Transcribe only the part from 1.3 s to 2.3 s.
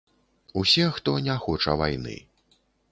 хоча вайны.